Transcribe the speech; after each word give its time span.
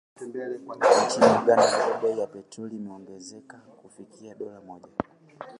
Nchini 1.05 1.25
Uganda 1.41 1.73
ambapo 1.73 2.01
bei 2.07 2.19
ya 2.19 2.27
petroli 2.27 2.75
imeongezeka 2.75 3.57
kufikia 3.57 4.35
dola 4.35 4.61
Mmoja 4.61 4.87